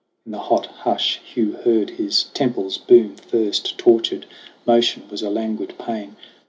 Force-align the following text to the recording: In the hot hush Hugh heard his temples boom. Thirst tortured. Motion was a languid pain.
In 0.25 0.31
the 0.31 0.39
hot 0.39 0.65
hush 0.65 1.19
Hugh 1.23 1.51
heard 1.63 1.91
his 1.91 2.23
temples 2.33 2.79
boom. 2.79 3.15
Thirst 3.15 3.77
tortured. 3.77 4.25
Motion 4.65 5.07
was 5.11 5.21
a 5.21 5.29
languid 5.29 5.77
pain. 5.77 6.15